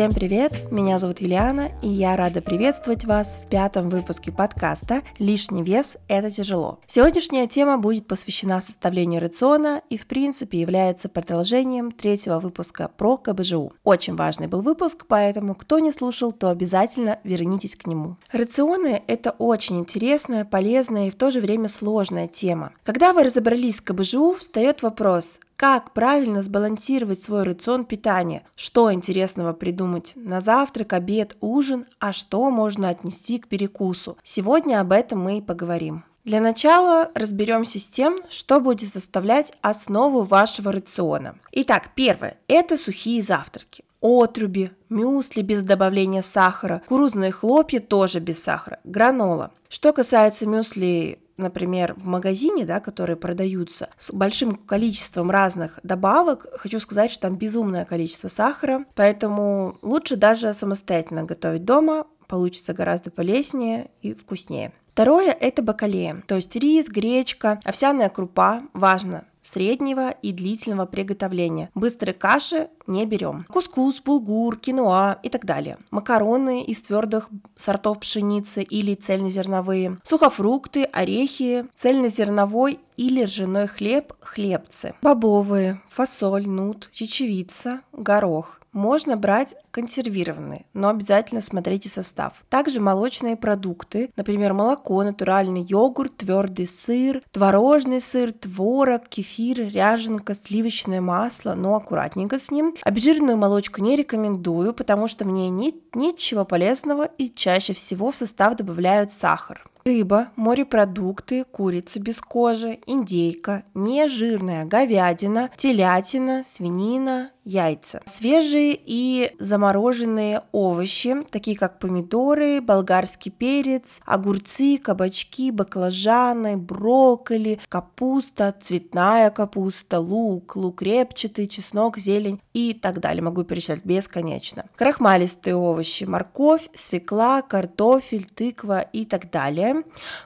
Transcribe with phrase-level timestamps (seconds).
[0.00, 0.72] Всем привет!
[0.72, 6.30] Меня зовут Юлиана, и я рада приветствовать вас в пятом выпуске подкаста «Лишний вес– это
[6.30, 6.78] тяжело».
[6.86, 13.74] Сегодняшняя тема будет посвящена составлению рациона и, в принципе, является продолжением третьего выпуска про КБЖУ.
[13.84, 18.16] Очень важный был выпуск, поэтому кто не слушал, то обязательно вернитесь к нему.
[18.32, 22.72] Рационы– это очень интересная, полезная и в то же время сложная тема.
[22.84, 28.44] Когда вы разобрались с КБЖУ, встает вопрос– как правильно сбалансировать свой рацион питания?
[28.56, 34.16] Что интересного придумать на завтрак, обед, ужин, а что можно отнести к перекусу?
[34.22, 36.04] Сегодня об этом мы и поговорим.
[36.24, 41.36] Для начала разберемся с тем, что будет составлять основу вашего рациона.
[41.52, 48.80] Итак, первое– это сухие завтраки отруби, мюсли без добавления сахара, кукурузные хлопья тоже без сахара,
[48.84, 49.50] гранола.
[49.68, 56.78] Что касается мюсли например, в магазине, да, которые продаются с большим количеством разных добавок, хочу
[56.80, 63.90] сказать, что там безумное количество сахара, поэтому лучше даже самостоятельно готовить дома, получится гораздо полезнее
[64.02, 64.72] и вкуснее.
[64.92, 71.70] Второе– это бакалея, то есть рис, гречка, овсяная крупа, важно, среднего и длительного приготовления.
[71.74, 73.44] Быстрые каши не берем.
[73.48, 75.78] Кускус, булгур, киноа и так далее.
[75.90, 79.98] Макароны из твердых сортов пшеницы или цельнозерновые.
[80.04, 84.94] Сухофрукты, орехи, цельнозерновой или ржаной хлеб, хлебцы.
[85.02, 88.59] Бобовые, фасоль, нут, чечевица, горох.
[88.72, 92.44] Можно брать консервированные, но обязательно смотрите состав.
[92.48, 101.00] Также молочные продукты, например, молоко, натуральный йогурт, твердый сыр, творожный сыр, творог, кефир, ряженка, сливочное
[101.00, 102.76] масло, но аккуратненько с ним.
[102.82, 108.16] Обезжиренную молочку не рекомендую, потому что в ней нет ничего полезного и чаще всего в
[108.16, 109.64] состав добавляют сахар.
[109.84, 118.02] Рыба, морепродукты, курица без кожи, индейка, нежирная говядина, телятина, свинина, яйца.
[118.06, 129.30] Свежие и замороженные овощи, такие как помидоры, болгарский перец, огурцы, кабачки, баклажаны, брокколи, капуста, цветная
[129.30, 133.22] капуста, лук, лук репчатый, чеснок, зелень и так далее.
[133.22, 134.66] Могу перечислять бесконечно.
[134.76, 139.69] Крахмалистые овощи, морковь, свекла, картофель, тыква и так далее.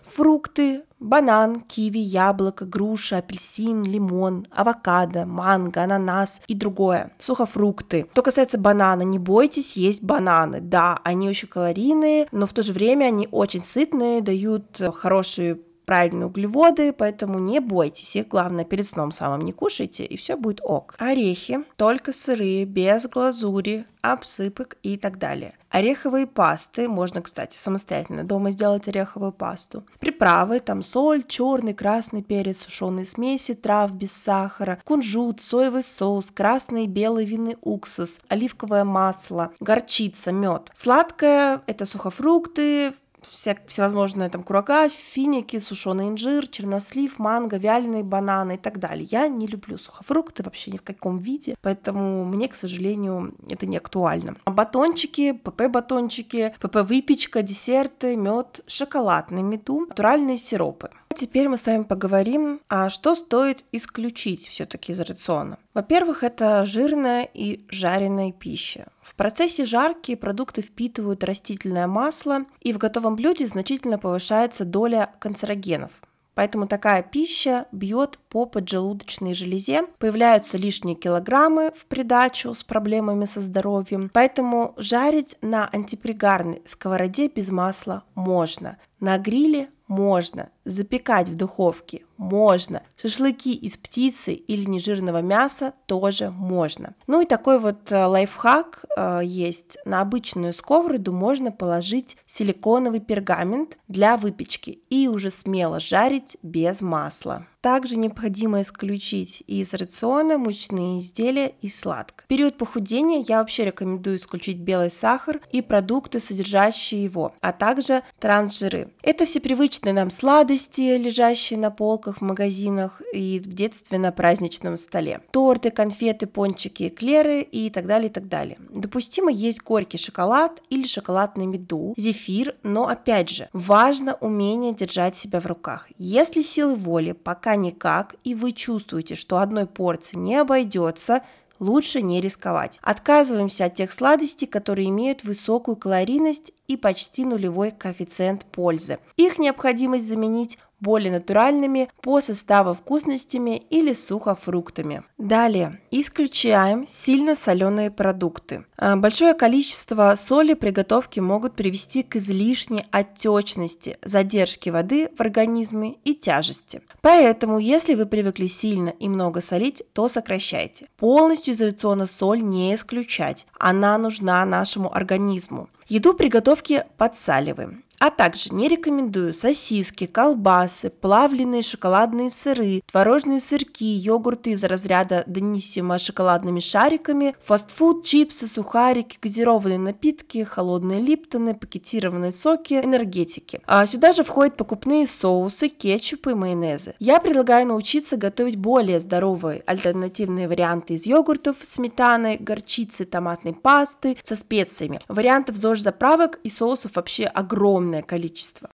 [0.02, 7.12] Фрукты, банан, киви, яблоко, груша, апельсин, лимон, авокадо, манго, ананас и другое.
[7.18, 8.06] Сухофрукты.
[8.12, 10.60] Что касается банана, не бойтесь есть бананы.
[10.60, 16.26] Да, они очень калорийные, но в то же время они очень сытные, дают хорошие правильные
[16.26, 18.28] углеводы, поэтому не бойтесь их.
[18.28, 20.94] Главное, перед сном самым не кушайте, и все будет ок.
[20.98, 25.54] Орехи только сырые, без глазури, обсыпок и так далее.
[25.70, 29.84] Ореховые пасты, можно, кстати, самостоятельно дома сделать ореховую пасту.
[29.98, 36.84] Приправы, там соль, черный, красный перец, сушеные смеси, трав без сахара, кунжут, соевый соус, красный
[36.84, 40.70] и белый винный уксус, оливковое масло, горчица, мед.
[40.72, 42.94] Сладкое– это сухофрукты,
[43.30, 49.06] вся, всевозможные там курага, финики, сушеный инжир, чернослив, манго, вяленые бананы и так далее.
[49.10, 53.76] Я не люблю сухофрукты вообще ни в каком виде, поэтому мне, к сожалению, это не
[53.76, 54.36] актуально.
[54.46, 60.90] Батончики, ПП-батончики, ПП-выпечка, десерты, мед, шоколад на меду, натуральные сиропы.
[61.16, 65.58] Теперь мы с вами поговорим, а что стоит исключить все-таки из рациона.
[65.72, 68.88] Во-первых, это жирная и жареная пища.
[69.00, 75.92] В процессе жарки продукты впитывают растительное масло, и в готовом блюде значительно повышается доля канцерогенов.
[76.34, 83.40] Поэтому такая пища бьет по поджелудочной железе, появляются лишние килограммы в придачу с проблемами со
[83.40, 84.10] здоровьем.
[84.12, 88.78] Поэтому жарить на антипригарной сковороде без масла можно.
[88.98, 90.50] На гриле можно.
[90.64, 92.82] Запекать в духовке можно.
[93.00, 96.94] Шашлыки из птицы или нежирного мяса тоже можно.
[97.06, 99.78] Ну и такой вот э, лайфхак э, есть.
[99.84, 107.46] На обычную сковороду можно положить силиконовый пергамент для выпечки и уже смело жарить без масла.
[107.60, 112.26] Также необходимо исключить из рациона мучные изделия и сладкое.
[112.26, 118.02] В период похудения я вообще рекомендую исключить белый сахар и продукты, содержащие его, а также
[118.20, 118.92] трансжиры.
[119.00, 120.53] Это все привычные нам сладости,
[120.96, 125.20] лежащие на полках в магазинах и в детстве на праздничном столе.
[125.30, 128.58] Торты, конфеты, пончики, эклеры и так далее, и так далее.
[128.70, 135.40] Допустимо есть горький шоколад или шоколадный меду, зефир, но опять же, важно умение держать себя
[135.40, 135.88] в руках.
[135.98, 141.22] Если силы воли пока никак, и вы чувствуете, что одной порции не обойдется,
[141.58, 142.78] лучше не рисковать.
[142.82, 148.98] Отказываемся от тех сладостей, которые имеют высокую калорийность и почти нулевой коэффициент пользы.
[149.16, 155.04] Их необходимость заменить более натуральными по составу вкусностями или сухофруктами.
[155.18, 158.66] Далее, исключаем сильно соленые продукты.
[158.76, 165.96] А, большое количество соли при готовке могут привести к излишней отечности, задержке воды в организме
[166.04, 166.82] и тяжести.
[167.00, 170.86] Поэтому, если вы привыкли сильно и много солить, то сокращайте.
[170.98, 175.68] Полностью из рациона соль не исключать, она нужна нашему организму.
[175.88, 177.83] Еду при готовке подсаливаем.
[177.98, 185.98] А также не рекомендую сосиски, колбасы, плавленые шоколадные сыры, творожные сырки, йогурты из разряда Даниссимо
[185.98, 193.60] шоколадными шариками, фастфуд, чипсы, сухарики, газированные напитки, холодные липтоны, пакетированные соки, энергетики.
[193.66, 196.94] А сюда же входят покупные соусы, кетчупы и майонезы.
[196.98, 204.36] Я предлагаю научиться готовить более здоровые альтернативные варианты из йогуртов, сметаны, горчицы, томатной пасты со
[204.36, 205.00] специями.
[205.08, 208.70] Вариантов ЗОЖ заправок и соусов вообще огромное огромное количество.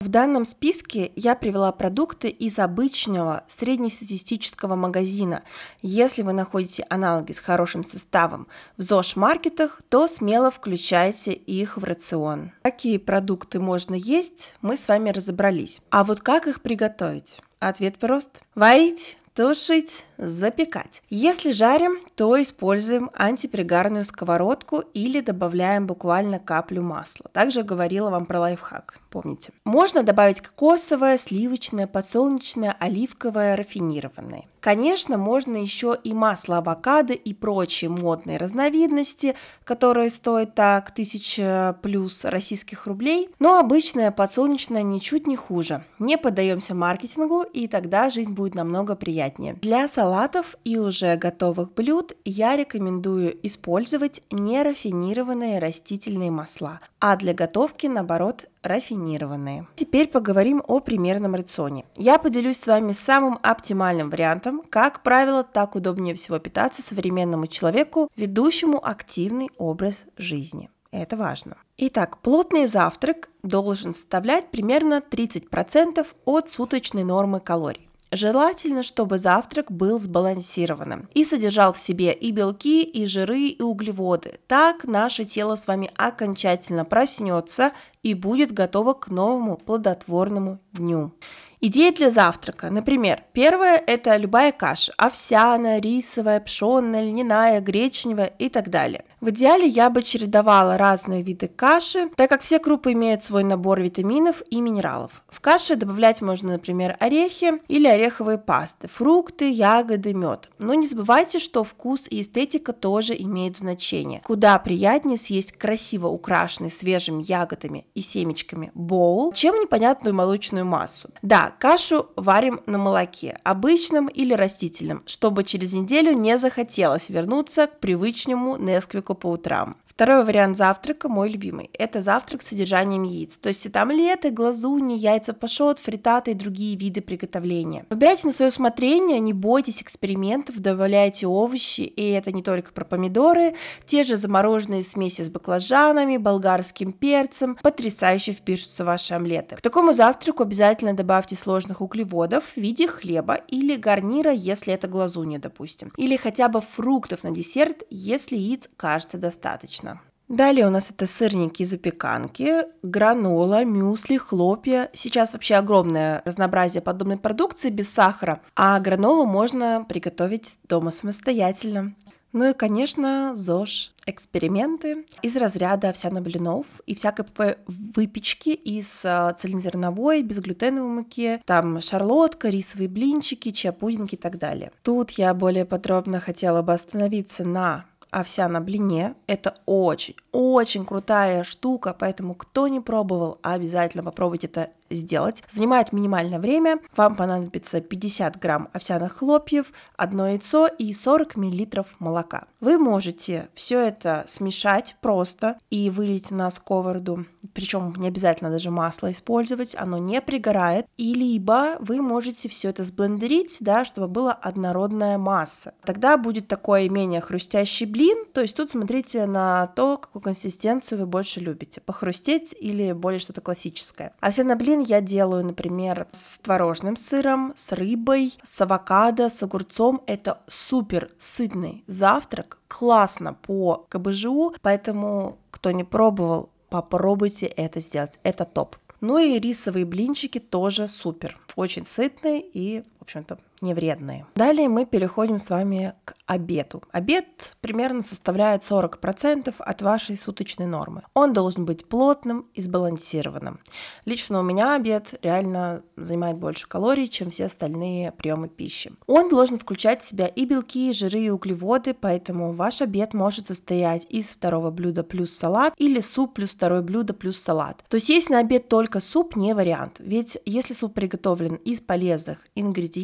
[0.00, 5.44] В данном списке я привела продукты из обычного среднестатистического магазина.
[5.80, 12.50] Если вы находите аналоги с хорошим составом в ЗОЖ-маркетах, то смело включайте их в рацион.
[12.62, 15.80] Какие продукты можно есть, мы с вами разобрались.
[15.90, 17.40] А вот как их приготовить?
[17.60, 18.42] Ответ прост.
[18.56, 21.02] Варить, тушить, запекать.
[21.10, 27.30] Если жарим, то используем антипригарную сковородку или добавляем буквально каплю масла.
[27.32, 29.52] Также говорила вам про лайфхак, помните.
[29.64, 34.46] Можно добавить кокосовое, сливочное, подсолнечное, оливковое, рафинированное.
[34.62, 42.24] Конечно, можно еще и масло авокадо и прочие модные разновидности, которые стоят так 1000 плюс
[42.24, 45.84] российских рублей, но обычное подсолнечное ничуть не хуже.
[45.98, 49.54] Не поддаемся маркетингу, и тогда жизнь будет намного приятнее.
[49.54, 57.88] Для салатов и уже готовых блюд я рекомендую использовать нерафинированные растительные масла, а для готовки,
[57.88, 59.66] наоборот, рафинированные.
[59.74, 61.84] Теперь поговорим о примерном рационе.
[61.96, 68.10] Я поделюсь с вами самым оптимальным вариантом, как правило, так удобнее всего питаться современному человеку,
[68.16, 70.70] ведущему активный образ жизни.
[70.90, 71.56] Это важно.
[71.78, 77.88] Итак, плотный завтрак должен составлять примерно 30% от суточной нормы калорий.
[78.14, 84.38] Желательно, чтобы завтрак был сбалансированным и содержал в себе и белки, и жиры, и углеводы.
[84.46, 91.12] Так наше тело с вами окончательно проснется и будет готово к новому плодотворному дню.
[91.60, 92.70] Идеи для завтрака.
[92.70, 99.04] Например, первое– это любая каша– овсяная, рисовая, пшенная, льняная, гречневая и так далее.
[99.22, 103.80] В идеале я бы чередовала разные виды каши, так как все крупы имеют свой набор
[103.80, 105.22] витаминов и минералов.
[105.28, 110.50] В каше добавлять можно, например, орехи или ореховые пасты, фрукты, ягоды, мед.
[110.58, 114.22] Но не забывайте, что вкус и эстетика тоже имеют значение.
[114.24, 121.10] Куда приятнее съесть красиво украшенный свежими ягодами и семечками боул, чем непонятную молочную массу.
[121.22, 127.78] Да, кашу варим на молоке, обычном или растительном, чтобы через неделю не захотелось вернуться к
[127.78, 129.76] привычному Несквику по утрам.
[129.94, 134.94] Второй вариант завтрака, мой любимый, это завтрак с содержанием яиц, то есть там омлеты, глазуни,
[134.94, 137.84] яйца пашот, фритаты и другие виды приготовления.
[137.90, 143.54] Выбирайте на свое усмотрение, не бойтесь экспериментов, добавляйте овощи, и это не только про помидоры,
[143.84, 149.56] те же замороженные смеси с баклажанами, болгарским перцем, потрясающе впишутся ваши омлеты.
[149.56, 155.38] К такому завтраку обязательно добавьте сложных углеводов в виде хлеба или гарнира, если это глазунья,
[155.38, 158.70] допустим, или хотя бы фруктов на десерт, если яиц
[159.02, 160.00] кажется достаточно.
[160.28, 164.88] Далее у нас это сырники запеканки, гранола, мюсли, хлопья.
[164.94, 171.94] Сейчас вообще огромное разнообразие подобной продукции без сахара, а гранолу можно приготовить дома самостоятельно.
[172.32, 177.26] Ну и, конечно, ЗОЖ эксперименты из разряда овсяно-блинов и всякой
[177.66, 184.72] выпечки из а, цельнозерновой, безглютеновой муки, там шарлотка, рисовые блинчики, чиа-пудинги и так далее.
[184.82, 189.14] Тут я более подробно хотела бы остановиться на овся на блине.
[189.26, 195.42] Это очень, очень крутая штука, поэтому кто не пробовал, обязательно попробуйте это сделать.
[195.50, 196.80] Занимает минимальное время.
[196.96, 202.46] Вам понадобится 50 грамм овсяных хлопьев, одно яйцо и 40 миллилитров молока.
[202.60, 207.26] Вы можете все это смешать просто и вылить на сковороду.
[207.54, 210.86] Причем не обязательно даже масло использовать, оно не пригорает.
[210.96, 215.74] И либо вы можете все это сблендерить, да, чтобы была однородная масса.
[215.84, 218.26] Тогда будет такой менее хрустящий блин.
[218.32, 221.80] То есть тут смотрите на то, какую консистенцию вы больше любите.
[221.80, 224.12] Похрустеть или более что-то классическое.
[224.20, 230.02] Овсяный блин я делаю, например, с творожным сыром, с рыбой, с авокадо, с огурцом.
[230.06, 238.18] Это супер сытный завтрак, классно по КБЖУ, поэтому кто не пробовал, попробуйте это сделать.
[238.22, 238.76] Это топ.
[239.00, 241.36] Ну и рисовые блинчики тоже супер.
[241.56, 244.26] Очень сытные и, общем-то, не вредные.
[244.34, 246.82] Далее мы переходим с вами к обеду.
[246.92, 251.02] Обед примерно составляет 40% от вашей суточной нормы.
[251.14, 253.60] Он должен быть плотным и сбалансированным.
[254.06, 258.92] Лично у меня обед реально занимает больше калорий, чем все остальные приемы пищи.
[259.06, 263.48] Он должен включать в себя и белки, и жиры, и углеводы, поэтому ваш обед может
[263.48, 267.84] состоять из второго блюда плюс салат или суп плюс второе блюдо плюс салат.
[267.88, 272.38] То есть есть на обед только суп не вариант, ведь если суп приготовлен из полезных
[272.54, 273.01] ингредиентов,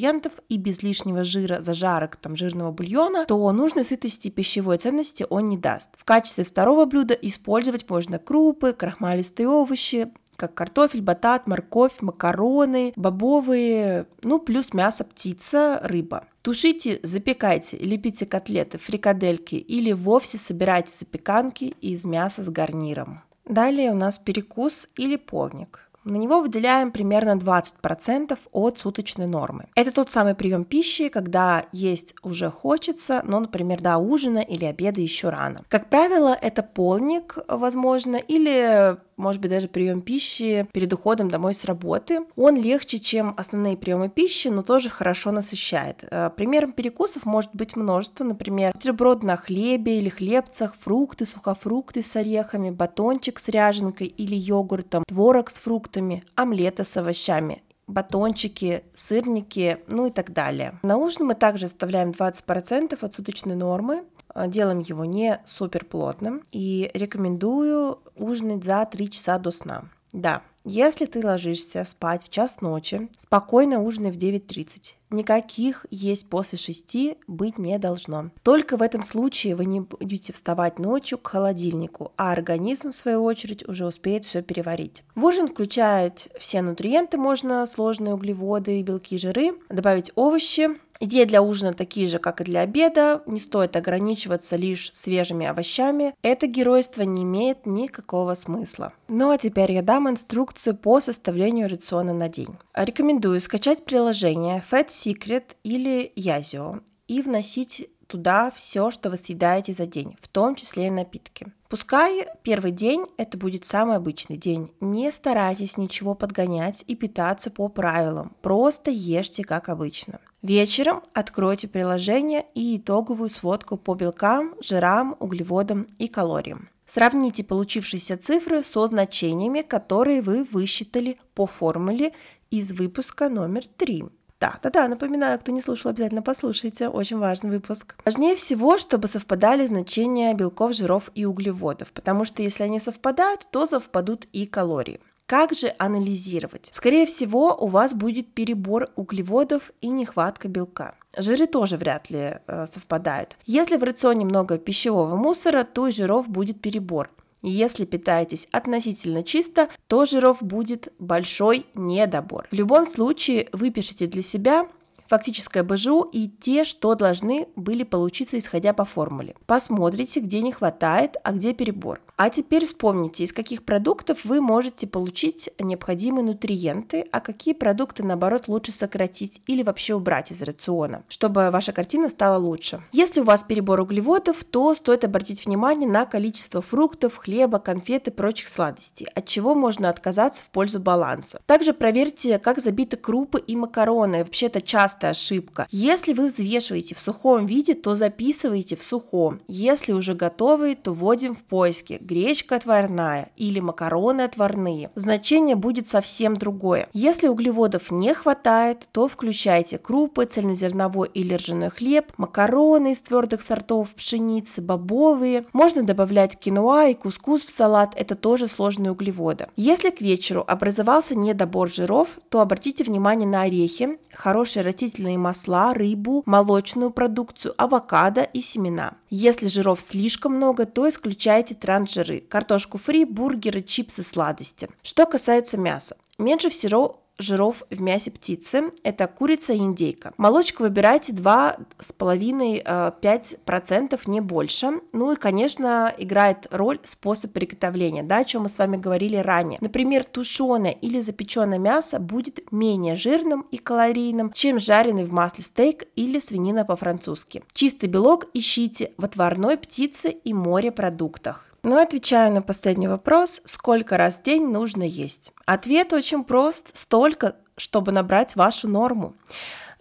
[0.48, 5.58] и без лишнего жира, зажарок, там, жирного бульона, то нужной сытости пищевой ценности он не
[5.58, 5.90] даст.
[5.96, 14.06] В качестве второго блюда использовать можно крупы, крахмалистые овощи, как картофель, батат, морковь, макароны, бобовые,
[14.22, 16.24] ну плюс мясо, птица, рыба.
[16.42, 23.22] Тушите, запекайте, лепите котлеты, фрикадельки или вовсе собирайте запеканки из мяса с гарниром.
[23.44, 25.87] Далее у нас перекус или полник.
[26.08, 29.66] На него выделяем примерно 20% от суточной нормы.
[29.74, 35.00] Это тот самый прием пищи, когда есть уже хочется, но, например, до ужина или обеда
[35.00, 35.64] еще рано.
[35.68, 41.64] Как правило, это полник, возможно, или может быть, даже прием пищи перед уходом домой с
[41.64, 42.20] работы.
[42.36, 46.04] Он легче, чем основные приемы пищи, но тоже хорошо насыщает.
[46.10, 52.14] Э, примером перекусов может быть множество, например, бутерброд на хлебе или хлебцах, фрукты, сухофрукты с
[52.14, 55.97] орехами, батончик с ряженкой или йогуртом, творог с фруктами,
[56.36, 60.78] омлеты с овощами батончики, сырники, ну и так далее.
[60.82, 64.04] На ужин мы также оставляем 20% от суточной нормы.
[64.28, 69.84] А, делаем его не супер плотным и рекомендую ужинать за 3 часа до сна.
[70.12, 74.96] Да, если ты ложишься спать в час ночи, спокойно ужинай в 9.30.
[75.10, 78.30] Никаких есть после 6 быть не должно.
[78.42, 83.24] Только в этом случае вы не будете вставать ночью к холодильнику, а организм, в свою
[83.24, 85.04] очередь, уже успеет все переварить.
[85.14, 90.68] В ужин включает все нутриенты, можно сложные углеводы, белки, жиры, добавить овощи,
[91.00, 93.22] Идеи для ужина такие же, как и для обеда.
[93.26, 96.14] Не стоит ограничиваться лишь свежими овощами.
[96.22, 98.92] Это геройство не имеет никакого смысла.
[99.06, 102.56] Ну а теперь я дам инструкцию по составлению рациона на день.
[102.74, 109.86] Рекомендую скачать приложение Fat Secret или Yazio и вносить туда все, что вы съедаете за
[109.86, 111.46] день, в том числе и напитки.
[111.68, 114.72] Пускай первый день это будет самый обычный день.
[114.80, 118.34] Не старайтесь ничего подгонять и питаться по правилам.
[118.40, 120.20] Просто ешьте как обычно.
[120.42, 126.68] Вечером откройте приложение и итоговую сводку по белкам, жирам, углеводам и калориям.
[126.86, 132.12] Сравните получившиеся цифры со значениями, которые вы высчитали по формуле
[132.50, 134.04] из выпуска номер 3.
[134.40, 137.96] Да, да, да, напоминаю, кто не слушал, обязательно послушайте, очень важный выпуск.
[138.04, 143.66] Важнее всего, чтобы совпадали значения белков, жиров и углеводов, потому что если они совпадают, то
[143.66, 145.00] совпадут и калории.
[145.28, 146.70] Как же анализировать?
[146.72, 150.94] Скорее всего, у вас будет перебор углеводов и нехватка белка.
[151.14, 153.36] Жиры тоже вряд ли э, совпадают.
[153.44, 157.10] Если в рационе много пищевого мусора, то и жиров будет перебор.
[157.42, 162.48] Если питаетесь относительно чисто, то жиров будет большой недобор.
[162.50, 164.66] В любом случае выпишите для себя
[165.08, 169.34] фактическое БЖУ и те, что должны были получиться, исходя по формуле.
[169.46, 172.00] Посмотрите, где не хватает, а где перебор.
[172.16, 178.48] А теперь вспомните, из каких продуктов вы можете получить необходимые нутриенты, а какие продукты, наоборот,
[178.48, 182.82] лучше сократить или вообще убрать из рациона, чтобы ваша картина стала лучше.
[182.90, 188.10] Если у вас перебор углеводов, то стоит обратить внимание на количество фруктов, хлеба, конфет и
[188.10, 191.40] прочих сладостей, от чего можно отказаться в пользу баланса.
[191.46, 194.24] Также проверьте, как забиты крупы и макароны.
[194.24, 195.66] Вообще это часто частая ошибка.
[195.70, 199.40] Если вы взвешиваете в сухом виде, то записывайте в сухом.
[199.48, 204.90] Если уже готовые, то вводим в поиски гречка отварная или макароны отварные.
[204.94, 206.88] Значение будет совсем другое.
[206.92, 213.94] Если углеводов не хватает, то включайте крупы, цельнозерновой или ржаной хлеб, макароны из твердых сортов
[213.94, 215.44] пшеницы, бобовые.
[215.52, 219.46] Можно добавлять киноа и кускус в салат, это тоже сложные углеводы.
[219.56, 225.74] Если к вечеру образовался недобор жиров, то обратите внимание на орехи, хороший растительный растительные масла,
[225.74, 228.94] рыбу, молочную продукцию, авокадо и семена.
[229.10, 234.68] Если жиров слишком много, то исключайте трансжиры, картошку фри, бургеры, чипсы, сладости.
[234.82, 238.72] Что касается мяса, меньше всего жиров в мясе птицы.
[238.82, 240.12] Это курица и индейка.
[240.16, 244.80] Молочка выбирайте 2,5-5%, э, не больше.
[244.92, 249.58] Ну и, конечно, играет роль способ приготовления, да, о чем мы с вами говорили ранее.
[249.60, 255.84] Например, тушеное или запеченное мясо будет менее жирным и калорийным, чем жареный в масле стейк
[255.96, 257.44] или свинина по-французски.
[257.52, 261.47] Чистый белок ищите в отварной птице и морепродуктах.
[261.62, 265.32] Но отвечаю на последний вопрос, сколько раз в день нужно есть.
[265.46, 269.14] Ответ очень прост, столько, чтобы набрать вашу норму.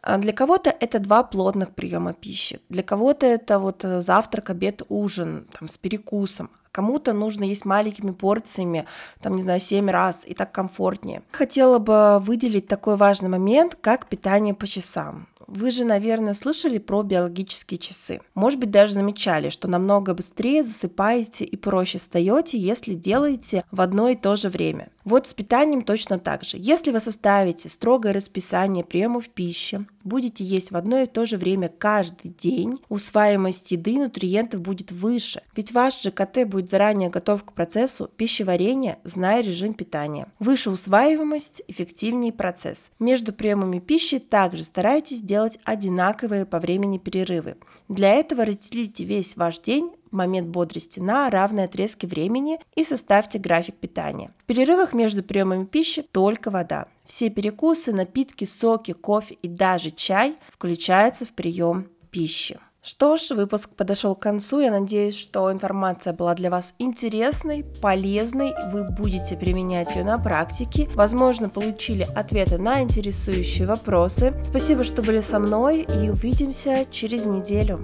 [0.01, 4.81] А для кого-то это два плотных приема пищи, для кого-то это вот э, завтрак, обед,
[4.87, 8.85] ужин там, с перекусом, Кому-то нужно есть маленькими порциями,
[9.19, 11.23] там, не знаю, 7 раз, и так комфортнее.
[11.31, 15.27] Хотела бы выделить такой важный момент, как питание по часам.
[15.47, 18.19] Вы же, наверное, слышали про биологические часы.
[18.35, 24.09] Может быть, даже замечали, что намного быстрее засыпаете и проще встаете, если делаете в одно
[24.09, 24.89] и то же время.
[25.07, 26.57] Вот с питанием точно так же.
[26.59, 31.69] Если вы составите строгое расписание приемов пищи, будете есть в одно и то же время
[31.69, 35.43] каждый день, усваиваемость еды и нутриентов будет выше.
[35.55, 40.27] Ведь ваш ЖКТ будет заранее готов к процессу пищеварения, зная режим питания.
[40.39, 42.91] Выше усваиваемость, эффективнее процесс.
[42.99, 47.55] Между приемами пищи также старайтесь делать одинаковые по времени перерывы.
[47.87, 53.75] Для этого разделите весь ваш день момент бодрости на равные отрезки времени и составьте график
[53.75, 54.31] питания.
[54.37, 56.87] В перерывах между приемами пищи только вода.
[57.05, 62.59] Все перекусы, напитки, соки, кофе и даже чай включаются в прием пищи.
[62.87, 64.61] Что ж, выпуск подошел к концу.
[64.61, 68.53] Я надеюсь, что информация была для вас интересной, полезной.
[68.71, 70.87] Вы будете применять ее на практике.
[70.95, 74.33] Возможно, получили ответы на интересующие вопросы.
[74.41, 77.81] Спасибо, что были со мной и увидимся через неделю.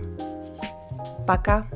[1.28, 1.68] Пока!